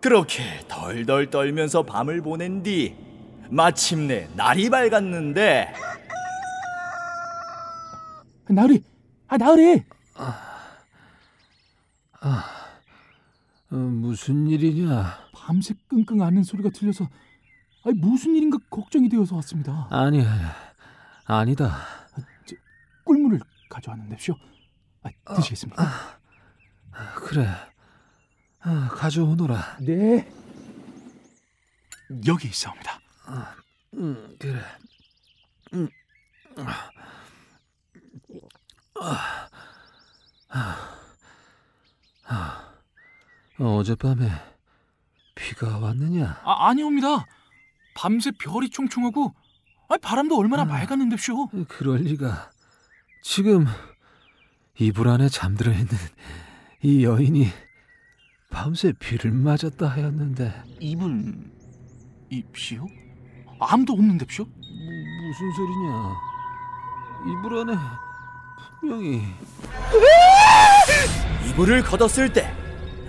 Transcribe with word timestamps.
그렇게 0.00 0.42
덜덜 0.68 1.30
떨면서 1.30 1.82
밤을 1.82 2.22
보낸 2.22 2.62
뒤 2.62 2.96
마침내 3.50 4.28
날이 4.36 4.70
밝았는데 4.70 5.74
나으리, 8.50 8.82
아 9.26 9.36
나으리. 9.36 9.84
어, 13.70 13.76
무슨 13.76 14.46
일이냐? 14.48 15.18
밤새 15.34 15.74
끙끙 15.88 16.22
앓는 16.22 16.42
소리가 16.44 16.70
들려서 16.70 17.06
아니, 17.84 17.94
무슨 17.98 18.34
일인가 18.34 18.56
걱정이 18.70 19.08
되어서 19.10 19.36
왔습니다. 19.36 19.86
아니, 19.90 20.24
아니다. 21.26 21.76
꿀물을 23.04 23.38
가져왔는데쇼. 23.68 24.34
아, 25.26 25.34
드시겠습니까? 25.34 25.84
그래. 27.16 27.48
아, 28.68 28.88
가져오너라. 28.92 29.78
네. 29.80 30.30
여기 32.26 32.48
있사옵니다. 32.48 33.00
음, 33.94 34.36
그래. 34.38 34.60
음. 35.72 35.88
아, 39.00 39.48
아, 40.50 40.98
아. 42.26 42.74
어젯밤에 43.58 44.30
비가 45.34 45.78
왔느냐? 45.78 46.42
아, 46.44 46.68
아니옵니다. 46.68 47.24
밤새 47.94 48.30
별이 48.38 48.68
총총하고 48.68 49.34
아, 49.88 49.96
바람도 49.96 50.36
얼마나 50.36 50.66
맑았는데쇼. 50.66 51.48
그럴 51.68 52.00
리가. 52.00 52.50
지금 53.22 53.64
이불 54.78 55.08
안에 55.08 55.30
잠들어 55.30 55.72
있는 55.72 55.88
이 56.82 57.04
여인이 57.04 57.48
밤새 58.50 58.92
비를 58.98 59.30
맞았다 59.30 59.86
하였는데 59.86 60.52
이불 60.80 61.34
입시오? 62.30 62.86
아무도 63.60 63.92
없는데쇼? 63.92 64.44
무, 64.44 64.50
무슨 65.26 65.52
소리냐? 65.52 66.16
이불 67.26 67.58
안에 67.58 67.78
분명히 68.80 69.22
이불을 71.50 71.82
걷었을 71.82 72.32
때 72.32 72.50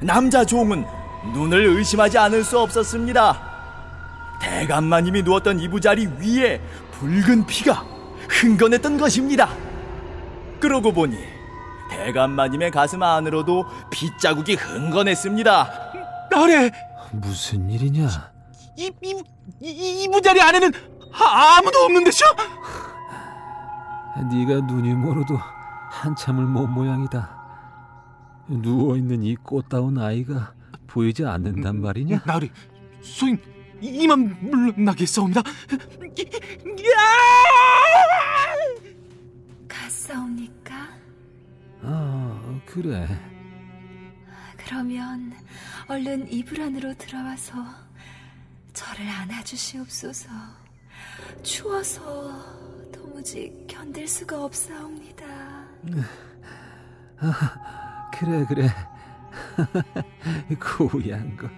남자 0.00 0.44
종은 0.44 0.84
눈을 1.34 1.66
의심하지 1.66 2.18
않을 2.18 2.44
수 2.44 2.58
없었습니다. 2.58 3.56
대감마님이 4.40 5.22
누웠던 5.22 5.60
이부자리 5.60 6.06
위에 6.18 6.60
붉은 6.92 7.46
피가 7.46 7.84
흥건했던 8.28 8.96
것입니다. 8.98 9.48
그러고 10.60 10.92
보니 10.92 11.16
대감마님의 11.90 12.70
가슴 12.70 13.02
안으로도 13.02 13.64
핏자국이 13.90 14.54
흥건했습니다. 14.54 16.28
나래 16.30 16.70
무슨 17.12 17.70
일이냐? 17.70 18.08
이, 18.76 18.90
이, 19.02 19.22
이, 19.60 20.02
이 20.04 20.08
부자리 20.08 20.40
안에는 20.40 20.72
아, 21.12 21.56
아무도 21.58 21.78
없는데쇼? 21.78 22.24
네가 24.30 24.60
눈이 24.66 24.94
멀어도 24.94 25.38
한참을 25.90 26.44
못 26.44 26.66
모양이다. 26.66 27.36
누워 28.48 28.96
있는 28.96 29.22
이 29.22 29.34
꽃다운 29.36 29.98
아이가 29.98 30.52
보이지 30.86 31.24
않는단 31.24 31.80
말이냐? 31.80 32.22
나으리 32.24 32.50
소인 33.02 33.38
이만 33.80 34.36
물러나겠사옵니다. 34.40 35.42
갔사옵니까? 39.68 40.55
아, 42.66 42.72
그래. 42.72 43.06
그러면 44.56 45.32
얼른 45.88 46.30
이불 46.32 46.60
안으로 46.60 46.94
들어와서 46.94 47.54
저를 48.72 49.08
안아주시옵소서. 49.08 50.28
추워서 51.42 52.44
도무지 52.92 53.64
견딜 53.68 54.06
수가 54.08 54.44
없사옵니다. 54.44 55.24
아, 57.18 58.10
그래, 58.12 58.44
그래. 58.46 58.68
고우한 60.60 61.36
것. 61.36 61.50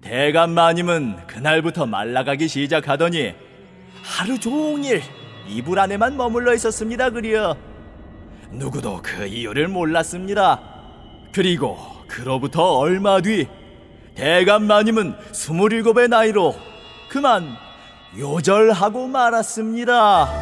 대감 0.00 0.50
마님은 0.50 1.26
그날부터 1.26 1.86
말라가기 1.86 2.48
시작하더니 2.48 3.34
하루 4.02 4.38
종일 4.38 5.02
이불 5.46 5.78
안에만 5.78 6.16
머물러 6.16 6.54
있었습니다 6.54 7.10
그리여 7.10 7.56
누구도 8.52 9.00
그 9.02 9.26
이유를 9.26 9.68
몰랐습니다. 9.68 10.60
그리고 11.32 11.78
그로부터 12.06 12.78
얼마 12.78 13.20
뒤 13.20 13.48
대감 14.14 14.64
마님은 14.64 15.14
스물일곱의 15.32 16.08
나이로 16.08 16.54
그만 17.08 17.48
요절하고 18.18 19.06
말았습니다 19.06 20.41